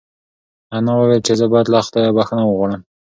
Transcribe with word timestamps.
انا 0.75 0.91
وویل 0.97 1.21
چې 1.27 1.33
زه 1.39 1.45
باید 1.51 1.67
له 1.73 1.79
خدایه 1.85 2.15
بښنه 2.17 2.43
وغواړم. 2.45 2.81